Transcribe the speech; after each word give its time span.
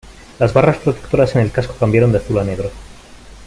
Las 0.39 0.51
barras 0.51 0.77
protectoras 0.77 1.35
en 1.35 1.43
el 1.43 1.51
casco 1.51 1.75
cambiaron 1.79 2.11
de 2.11 2.17
azul 2.17 2.39
a 2.39 2.43
negro. 2.43 2.71